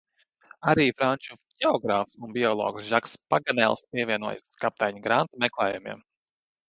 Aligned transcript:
Arī 0.71 0.85
franču 1.01 1.35
ģeogrāfs 1.65 2.17
un 2.27 2.33
biologs 2.37 2.87
Žaks 2.93 3.13
Paganels 3.35 3.85
pievienojas 3.93 4.43
kapteiņa 4.65 5.05
Granta 5.09 5.43
meklējumiem. 5.45 6.03